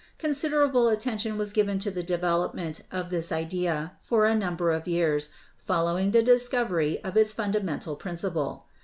[0.17, 5.29] Considerable attention was given to the development of this idea for a number of years
[5.59, 8.65] following the discovery of its funda mental principle.